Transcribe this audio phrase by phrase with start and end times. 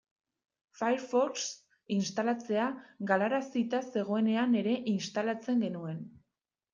[0.77, 1.41] Firefox
[1.95, 2.65] instalatzea
[3.11, 6.01] galarazita zegoenean ere instalatzen genuen.